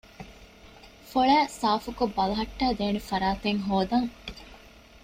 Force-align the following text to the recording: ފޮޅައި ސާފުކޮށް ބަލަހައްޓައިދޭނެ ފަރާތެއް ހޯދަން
ފޮޅައި 1.11 1.49
ސާފުކޮށް 1.59 2.15
ބަލަހައްޓައިދޭނެ 2.17 2.99
ފަރާތެއް 3.09 3.61
ހޯދަން 3.67 4.09